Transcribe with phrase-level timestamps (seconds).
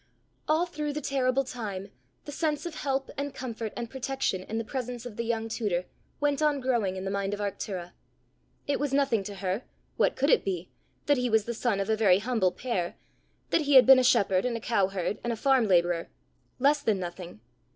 [0.47, 1.91] All through the terrible time,
[2.25, 5.85] the sense of help and comfort and protection in the presence of the young tutor,
[6.19, 7.91] went on growing in the mind of Arctura.
[8.65, 9.61] It was nothing to her
[9.97, 10.71] what could it be?
[11.05, 12.95] that he was the son of a very humble pair;
[13.51, 16.09] that he had been a shepherd, and a cow herd, and a farm labourer
[16.57, 17.39] less than nothing.